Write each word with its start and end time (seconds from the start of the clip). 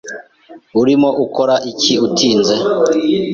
Urimo 0.81 1.09
ukora 1.25 1.55
iki 1.71 1.93
utinze? 2.07 2.55